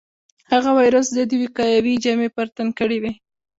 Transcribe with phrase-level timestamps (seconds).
[0.51, 3.11] هغه د وېروس ضد وقايوي جامې پر تن کړې وې.